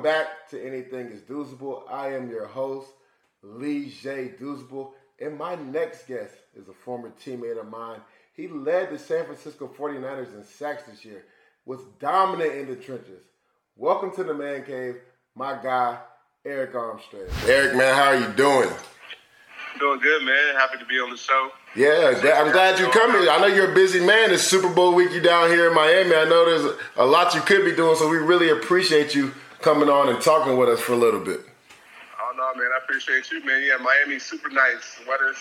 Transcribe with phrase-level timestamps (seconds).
[0.00, 1.82] Welcome back to Anything is Doable.
[1.90, 2.88] I am your host,
[3.42, 8.00] Leger Douzable, and my next guest is a former teammate of mine.
[8.32, 11.26] He led the San Francisco 49ers in sacks this year,
[11.66, 13.24] was dominant in the trenches.
[13.76, 14.96] Welcome to the Man Cave,
[15.34, 15.98] my guy,
[16.46, 17.28] Arik Armstead.
[17.44, 18.70] Arik, man, how are you doing?
[19.78, 20.54] Doing good, man.
[20.56, 21.50] Happy to be on the show.
[21.76, 23.28] Yeah, I'm glad you're coming.
[23.28, 24.30] I know you're a busy man.
[24.30, 25.12] It's Super Bowl week.
[25.12, 26.14] You down here in Miami.
[26.14, 29.88] I know there's a lot you could be doing, so we really appreciate you coming
[29.88, 31.40] on and talking with us for a little bit.
[32.20, 33.62] Oh no, man, I appreciate you, man.
[33.62, 35.00] Yeah, Miami's super nice.
[35.08, 35.36] Weather's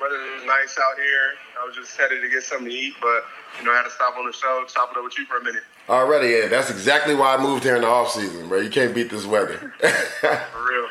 [0.00, 1.34] weather's nice out here.
[1.60, 3.24] I was just headed to get something to eat, but
[3.58, 5.38] you know, I had to stop on the show, chop it up with you for
[5.38, 5.62] a minute.
[5.88, 6.48] Already, yeah.
[6.48, 8.60] That's exactly why I moved here in the off season, bro.
[8.60, 9.72] You can't beat this weather.
[9.80, 10.88] for real.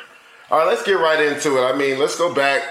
[0.49, 1.65] All right, let's get right into it.
[1.65, 2.63] I mean, let's go back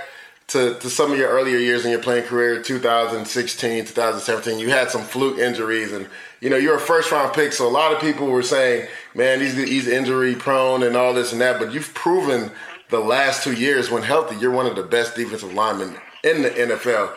[0.50, 4.58] to, to some of your earlier years in your playing career, 2016, 2017.
[4.58, 6.08] You had some fluke injuries, and
[6.40, 9.40] you know you're a first round pick, so a lot of people were saying, "Man,
[9.40, 12.50] he's he's injury prone and all this and that." But you've proven
[12.88, 16.50] the last two years, when healthy, you're one of the best defensive linemen in the
[16.50, 17.14] NFL.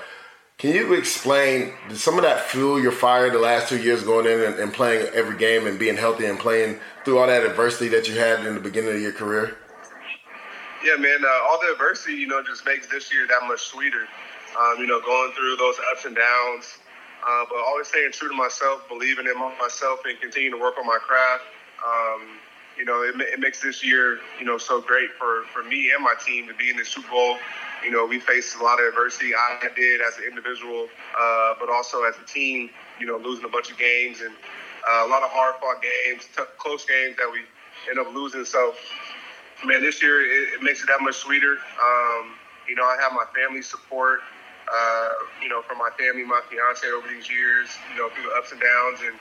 [0.60, 4.28] Can you explain did some of that fuel your fire the last two years going
[4.28, 7.90] in and, and playing every game and being healthy and playing through all that adversity
[7.90, 9.58] that you had in the beginning of your career?
[10.84, 11.24] Yeah, man.
[11.24, 14.06] Uh, all the adversity, you know, just makes this year that much sweeter.
[14.60, 16.78] Um, you know, going through those ups and downs,
[17.26, 20.86] uh, but always staying true to myself, believing in myself, and continuing to work on
[20.86, 21.44] my craft.
[21.84, 22.38] Um,
[22.78, 26.04] you know, it, it, makes this year, you know, so great for, for me and
[26.04, 27.38] my team to be in the Super Bowl.
[27.84, 29.34] You know, we faced a lot of adversity.
[29.34, 32.70] I did as an individual, uh, but also as a team.
[33.00, 34.34] You know, losing a bunch of games and
[34.88, 37.40] uh, a lot of hard fought games, close games that we
[37.90, 38.46] end up losing.
[38.46, 38.74] So
[39.66, 41.58] man, this year it, it makes it that much sweeter.
[41.82, 42.36] Um,
[42.68, 44.22] you know, I have my family support.
[44.64, 45.10] Uh,
[45.42, 47.70] you know, from my family, my fiance over these years.
[47.92, 49.16] You know, through the ups and downs, and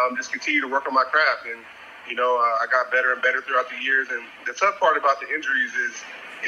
[0.00, 1.44] um, just continue to work on my craft.
[1.44, 1.60] And
[2.08, 4.08] you know, uh, I got better and better throughout the years.
[4.10, 5.94] And the tough part about the injuries is,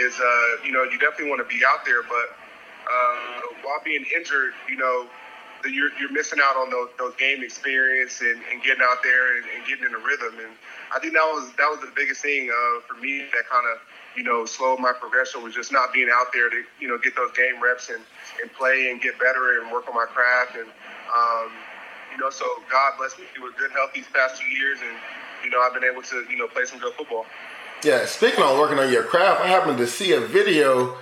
[0.00, 2.32] is uh, you know, you definitely want to be out there, but
[2.88, 5.06] uh, while being injured, you know,
[5.68, 9.44] you're, you're missing out on those, those game experience and, and getting out there and,
[9.56, 10.38] and, getting in the rhythm.
[10.38, 10.52] And
[10.94, 13.80] I think that was that was the biggest thing uh, for me that kind of
[14.16, 17.14] you know slowed my progression was just not being out there to you know get
[17.14, 18.02] those game reps and,
[18.40, 20.56] and play and get better and work on my craft.
[20.56, 20.68] And
[21.14, 21.52] um,
[22.12, 24.96] you know, so God bless me with good health these past two years, and
[25.44, 27.26] you know I've been able to you know play some good football.
[27.84, 30.98] Yeah, speaking on working on your craft, I happened to see a video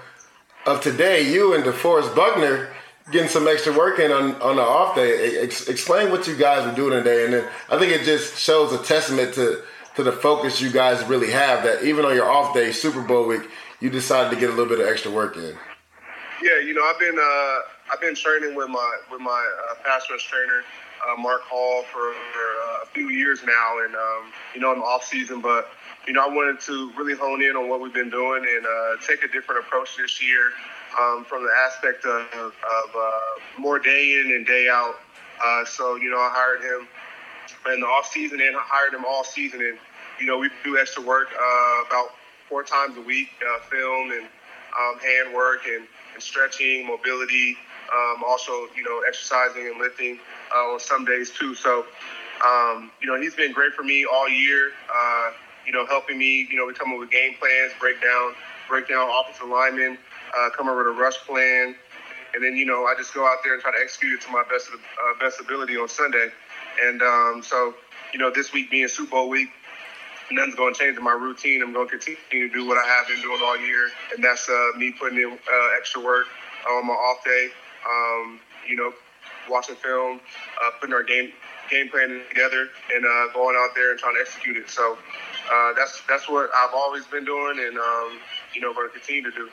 [0.67, 2.69] of today you and DeForest Buckner
[3.11, 5.39] getting some extra work in on, on the off day.
[5.39, 8.73] Ex- explain what you guys are doing today, and then I think it just shows
[8.73, 9.63] a testament to
[9.97, 11.65] to the focus you guys really have.
[11.65, 13.49] That even on your off day, Super Bowl week,
[13.81, 15.57] you decided to get a little bit of extra work in.
[16.43, 17.59] Yeah, you know, I've been uh,
[17.93, 20.63] I've been training with my with my uh, pass rush trainer.
[21.07, 24.81] Uh, Mark Hall for, for uh, a few years now, and um, you know in
[24.81, 25.41] the off season.
[25.41, 25.71] But
[26.09, 28.97] you know, I wanted to really hone in on what we've been doing and uh,
[29.07, 30.53] take a different approach this year
[30.99, 33.11] um, from the aspect of, of uh,
[33.59, 34.95] more day in and day out.
[35.45, 36.89] Uh, so, you know, I hired him
[37.75, 39.61] in the off season and I hired him all season.
[39.61, 39.77] And,
[40.19, 42.15] you know, we do extra work uh, about
[42.49, 44.23] four times a week, uh, film and
[44.81, 47.55] um, hand work and, and stretching, mobility,
[47.95, 50.19] um, also, you know, exercising and lifting
[50.57, 51.55] uh, on some days too.
[51.55, 51.85] So,
[52.47, 54.71] um, you know, he's been great for me all year.
[54.91, 55.33] Uh,
[55.69, 58.33] you know, helping me, you know, we come up with game plans, break down,
[58.69, 59.99] break down offensive linemen,
[60.35, 61.77] uh, come up with a rush plan,
[62.35, 64.31] and then you know I just go out there and try to execute it to
[64.33, 66.29] my best uh, best ability on Sunday.
[66.83, 67.75] And um, so
[68.15, 69.51] you know this week being Super Bowl week,
[70.33, 71.63] nothing's going to change in my routine.
[71.63, 74.49] I'm going to continue to do what I have been doing all year, and that's
[74.49, 76.29] uh, me putting in uh, extra work
[76.71, 77.49] on my off day.
[77.87, 78.93] Um, you know,
[79.51, 80.21] watching film,
[80.65, 81.31] uh, putting our game
[81.71, 84.71] game plan together, and uh, going out there and trying to execute it.
[84.71, 84.97] So
[85.51, 88.19] uh, that's that's what I've always been doing, and um,
[88.55, 89.49] you know, going to continue to do.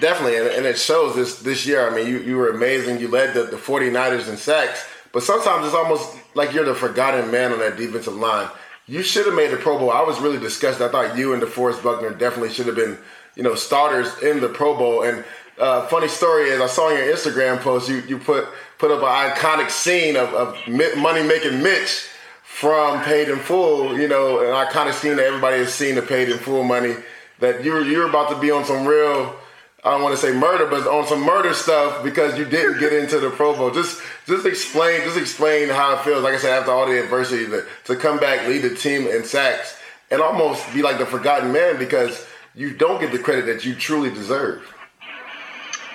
[0.00, 1.90] Definitely, and, and, it shows this this year.
[1.90, 3.00] I mean, you, you were amazing.
[3.00, 7.30] You led the, the 49ers in sacks, but sometimes it's almost like you're the forgotten
[7.30, 8.48] man on that defensive line.
[8.86, 9.90] You should have made the Pro Bowl.
[9.90, 10.86] I was really disgusted.
[10.86, 12.96] I thought you and DeForest Buckner definitely should have been,
[13.34, 15.02] you know, starters in the Pro Bowl.
[15.02, 15.24] And
[15.58, 18.46] uh, funny story is, I saw in your Instagram post you you put
[18.78, 20.56] put up an iconic scene of, of
[20.96, 22.08] money making Mitch
[22.58, 23.96] from Paid in Full.
[23.96, 26.96] You know, an iconic scene that everybody has seen the Paid in Full money.
[27.38, 29.36] That you're you're about to be on some real
[29.84, 32.92] I don't want to say murder, but on some murder stuff because you didn't get
[32.92, 33.70] into the Pro Bowl.
[33.70, 36.24] Just just explain just explain how it feels.
[36.24, 39.22] Like I said, after all the adversity, to, to come back, lead the team in
[39.22, 39.78] sacks,
[40.10, 42.26] and almost be like the forgotten man because
[42.56, 44.66] you don't get the credit that you truly deserve.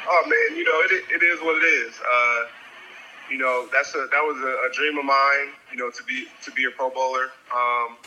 [0.09, 1.93] Oh man, you know it, it is what it is.
[1.99, 2.62] Uh,
[3.29, 5.55] you know that's a that was a, a, dream of mine.
[5.71, 7.31] You know to be to be a Pro Bowler.
[7.53, 7.97] Um,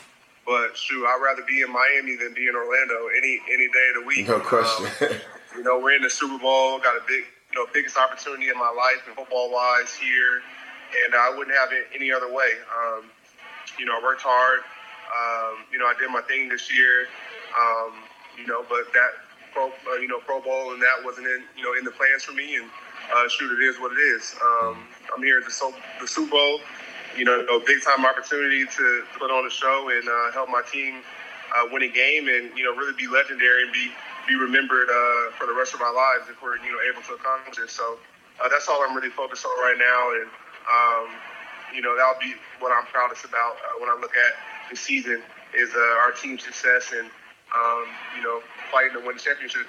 [0.46, 4.02] But shoot, I'd rather be in Miami than be in Orlando any any day of
[4.02, 4.28] the week.
[4.28, 4.86] No question.
[4.86, 5.16] Um,
[5.56, 8.54] you know, we're in the Super Bowl, got a big, you know, biggest opportunity in
[8.56, 10.42] my life and football wise here,
[11.04, 12.50] and I wouldn't have it any other way.
[12.70, 13.10] Um,
[13.76, 14.60] you know, I worked hard.
[15.10, 17.08] Um, you know, I did my thing this year.
[17.58, 17.94] Um,
[18.38, 19.10] you know, but that
[19.52, 22.22] pro, uh, you know, Pro Bowl and that wasn't in, you know, in the plans
[22.22, 22.56] for me.
[22.56, 22.70] And
[23.14, 24.36] uh, shoot, it is what it is.
[24.42, 26.60] Um, I'm here at the, so- the Super Bowl.
[27.16, 30.60] You know, a big time opportunity to put on a show and uh, help my
[30.70, 31.00] team
[31.56, 33.90] uh, win a game, and you know, really be legendary and be
[34.28, 37.14] be remembered uh, for the rest of our lives if we're you know able to
[37.14, 37.70] accomplish it.
[37.70, 37.96] So
[38.42, 40.28] uh, that's all I'm really focused on right now, and
[40.68, 41.08] um,
[41.74, 45.22] you know that'll be what I'm proudest about uh, when I look at the season
[45.56, 47.06] is uh, our team success and
[47.56, 47.86] um,
[48.16, 49.64] you know fighting to win the championship.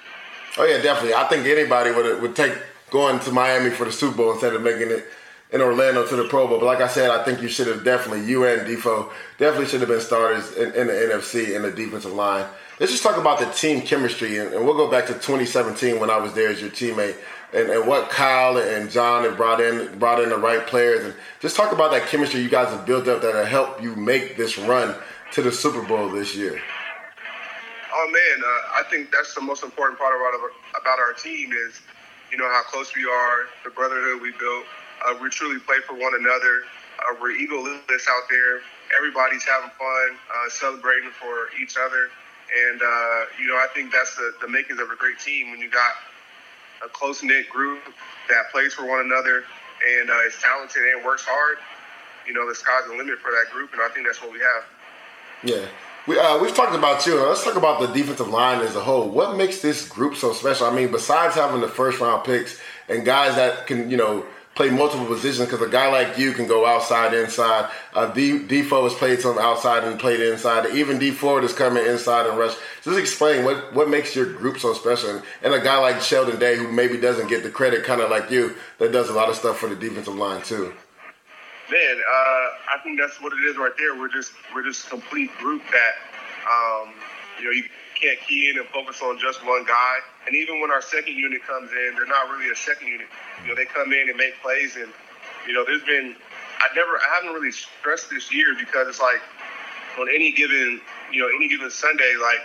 [0.58, 1.14] Oh yeah, definitely.
[1.14, 2.52] I think anybody would would take
[2.90, 5.06] going to Miami for the Super Bowl instead of making it
[5.50, 6.58] in Orlando to the Pro Bowl.
[6.58, 9.80] But like I said, I think you should have definitely, you and Defoe, definitely should
[9.80, 12.46] have been starters in, in the NFC in the defensive line.
[12.78, 16.10] Let's just talk about the team chemistry, and, and, we'll go back to 2017 when
[16.10, 17.16] I was there as your teammate,
[17.52, 21.14] and, and what Kyle and John have brought in, brought in the right players, and
[21.40, 24.36] just talk about that chemistry you guys have built up that will help you make
[24.36, 24.94] this run
[25.32, 26.60] to the Super Bowl this year.
[27.92, 30.50] Oh man, uh, I think that's the most important part about
[30.80, 31.80] about our team is,
[32.30, 34.64] you know, how close we are, the brotherhood we built
[35.06, 36.64] uh, we truly play for one another.
[36.98, 38.60] Uh, we're egoless out there.
[38.96, 42.10] Everybody's having fun, uh, celebrating for each other.
[42.48, 45.60] And, uh, you know, I think that's the, the makings of a great team when
[45.60, 45.92] you got
[46.84, 47.80] a close knit group
[48.28, 49.44] that plays for one another
[49.98, 51.58] and uh, is talented and works hard.
[52.26, 54.38] You know, the sky's the limit for that group, and I think that's what we
[54.38, 54.64] have.
[55.44, 55.66] Yeah.
[56.06, 57.20] We, uh, we've talked about you.
[57.20, 59.08] Let's talk about the defensive line as a whole.
[59.08, 60.66] What makes this group so special?
[60.66, 62.58] I mean, besides having the first round picks
[62.88, 64.24] and guys that can, you know,
[64.58, 67.70] play multiple positions because a guy like you can go outside, inside.
[67.94, 70.74] Uh, D, Defoe has played some outside and played inside.
[70.74, 72.56] Even Dee Ford is coming inside and rush.
[72.82, 75.10] Just explain what, what makes your group so special.
[75.10, 78.10] And, and a guy like Sheldon Day, who maybe doesn't get the credit, kind of
[78.10, 80.74] like you, that does a lot of stuff for the defensive line too.
[81.70, 83.96] Man, uh, I think that's what it is right there.
[83.96, 85.92] We're just we're just a complete group that
[86.50, 86.94] um,
[87.38, 87.62] you know you
[88.00, 89.98] can't key in and focus on just one guy.
[90.26, 93.06] And even when our second unit comes in, they're not really a second unit.
[93.42, 94.92] You know, they come in and make plays, and
[95.46, 96.14] you know, there's been
[96.60, 99.20] I never I haven't really stressed this year because it's like
[99.98, 100.80] on any given
[101.12, 102.40] you know any given Sunday, like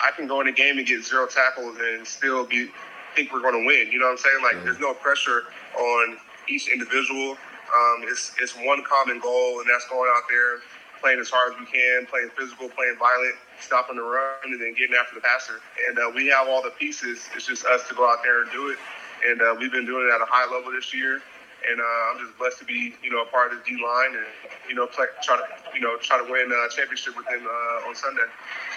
[0.00, 2.70] I can go in a game and get zero tackles and still be
[3.14, 3.90] think we're going to win.
[3.90, 4.42] You know what I'm saying?
[4.42, 5.44] Like there's no pressure
[5.76, 6.18] on
[6.48, 7.32] each individual.
[7.32, 10.60] Um, it's it's one common goal, and that's going out there
[11.00, 14.74] playing as hard as we can, playing physical, playing violent, stopping the run, and then
[14.74, 15.60] getting after the passer.
[15.88, 17.28] And uh, we have all the pieces.
[17.34, 18.78] It's just us to go out there and do it.
[19.26, 21.20] And uh, we've been doing it at a high level this year.
[21.68, 24.14] And uh, I'm just blessed to be, you know, a part of the D line
[24.14, 24.26] and,
[24.68, 25.42] you know, play, try to,
[25.74, 28.22] you know, try to win a championship with them uh, on Sunday.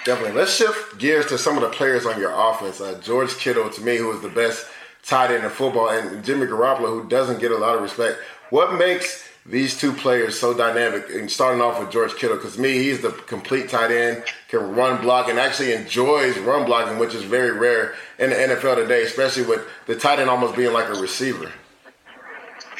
[0.04, 0.34] Definitely.
[0.34, 2.82] Let's shift gears to some of the players on your offense.
[2.82, 4.66] Uh, George Kittle, to me, who is the best
[5.04, 8.18] tight end in football, and Jimmy Garoppolo, who doesn't get a lot of respect.
[8.50, 11.10] What makes these two players so dynamic.
[11.10, 15.02] And starting off with George Kittle, because me, he's the complete tight end, can run
[15.02, 19.44] block, and actually enjoys run blocking, which is very rare in the NFL today, especially
[19.44, 21.52] with the tight end almost being like a receiver.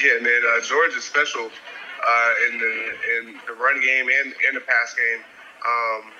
[0.02, 1.44] Yeah, man, uh, George is special
[2.06, 2.72] uh, in the
[3.18, 5.22] in the run game and in the pass game.
[5.66, 6.10] Um,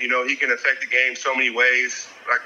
[0.00, 2.06] you know, he can affect the game so many ways.
[2.28, 2.40] Like,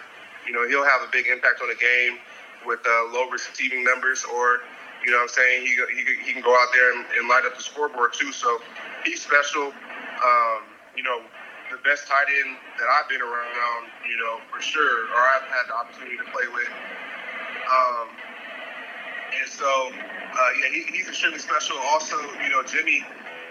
[0.47, 2.19] you know, he'll have a big impact on the game
[2.65, 4.61] with uh, low receiving numbers or
[5.05, 5.67] you know what I'm saying?
[5.67, 8.33] He, he, he can go out there and, and light up the scoreboard too.
[8.33, 8.61] So
[9.05, 9.73] he's special.
[9.73, 10.61] Um,
[10.97, 11.23] you know,
[11.71, 15.65] the best tight end that I've been around, you know, for sure, or I've had
[15.71, 16.69] the opportunity to play with.
[17.71, 18.09] Um,
[19.41, 21.79] and so, uh, yeah, he, he's extremely special.
[21.79, 23.07] Also, you know, Jimmy,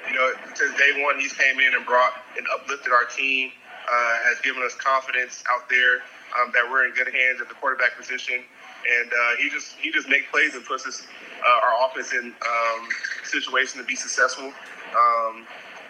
[0.08, 3.52] you know, since day one, he's came in and brought and uplifted our team,
[3.88, 6.04] uh, has given us confidence out there
[6.38, 8.44] um, that we're in good hands at the quarterback position.
[8.80, 11.08] And uh, he just he just makes plays and puts us
[11.40, 12.90] uh, our offense in um,
[13.24, 14.46] situation to be successful.
[14.46, 15.46] Um,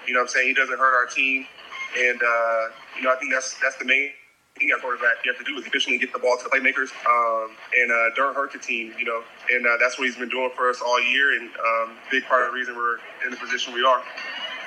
[0.07, 0.47] you know what I'm saying?
[0.47, 1.45] He doesn't hurt our team.
[1.97, 2.61] And, uh,
[2.97, 4.11] you know, I think that's that's the main
[4.57, 6.91] thing at quarterback you have to do is efficiently get the ball to the playmakers
[7.07, 9.23] um, and uh, don't hurt the team, you know.
[9.49, 12.43] And uh, that's what he's been doing for us all year and um, big part
[12.43, 14.03] of the reason we're in the position we are.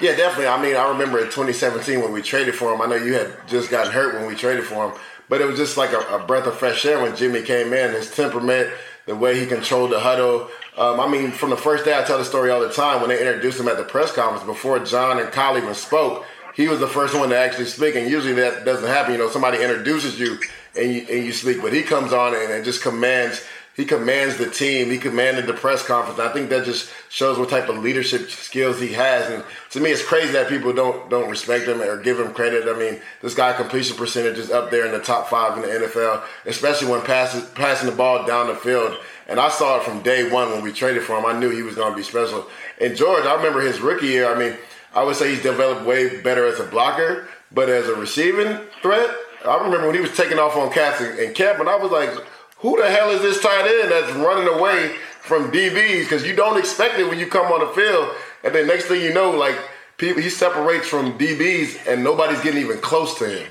[0.01, 0.49] Yeah, definitely.
[0.49, 2.81] I mean, I remember in 2017 when we traded for him.
[2.81, 4.99] I know you had just gotten hurt when we traded for him,
[5.29, 7.93] but it was just like a, a breath of fresh air when Jimmy came in.
[7.93, 8.73] His temperament,
[9.07, 12.19] the way he controlled the huddle, um, I mean, from the first day, I tell
[12.19, 13.01] the story all the time.
[13.01, 16.25] When they introduced him at the press conference, before John and Kyle even spoke,
[16.55, 17.95] he was the first one to actually speak.
[17.95, 19.13] And usually that doesn't happen.
[19.13, 20.39] You know, somebody introduces you
[20.77, 24.37] and you, and you speak, but he comes on and, and just commands he commands
[24.37, 24.91] the team.
[24.91, 26.21] He commanded the press conference.
[26.21, 29.31] I think that just shows what type of leadership skills he has.
[29.31, 32.69] And to me, it's crazy that people don't don't respect him or give him credit.
[32.69, 35.87] I mean, this guy completion percentage is up there in the top five in the
[35.87, 38.99] NFL, especially when passing passing the ball down the field.
[39.29, 41.25] And I saw it from day one when we traded for him.
[41.25, 42.47] I knew he was going to be special.
[42.81, 44.33] And George, I remember his rookie year.
[44.33, 44.57] I mean,
[44.95, 49.11] I would say he's developed way better as a blocker, but as a receiving threat,
[49.45, 52.11] I remember when he was taking off on cats and camp, and I was like,
[52.59, 56.03] who the hell is this tight end that's running away from DBs?
[56.03, 58.15] Because you don't expect it when you come on the field,
[58.45, 59.57] and then next thing you know, like
[59.97, 63.51] people, he separates from DBs, and nobody's getting even close to him.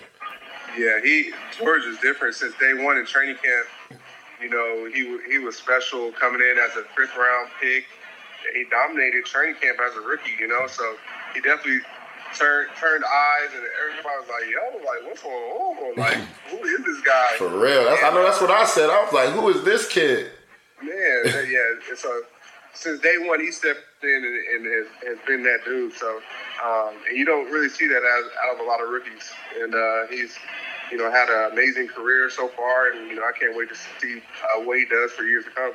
[0.77, 3.67] Yeah, he George is different since day one in training camp.
[4.41, 7.85] You know, he he was special coming in as a fifth round pick.
[8.53, 10.33] He dominated training camp as a rookie.
[10.39, 10.95] You know, so
[11.33, 11.81] he definitely
[12.37, 15.95] turned turned eyes, and everybody was like, "Yo, like what's going on?
[15.95, 16.17] Like
[16.49, 18.89] who is this guy?" For real, that's, I know that's what I said.
[18.89, 20.31] I was like, "Who is this kid?"
[20.81, 20.89] Man,
[21.49, 21.95] yeah.
[21.95, 22.23] So
[22.73, 25.93] since day one, he stepped in and, and has, has, been that dude.
[25.93, 26.21] So,
[26.63, 29.31] um, and you don't really see that as, out of a lot of rookies.
[29.59, 30.35] And uh, he's,
[30.91, 33.75] you know, had an amazing career so far, and you know, I can't wait to
[33.75, 35.73] see uh, what he does for years to come.